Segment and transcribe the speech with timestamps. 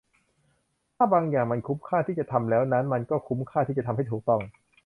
[0.95, 4.41] ถ้าบางอย่างมันคุ้มค่าที่จะทำแล้วนั้น มันก็คุ้มค่าที่จะทำให้ถูกต้อง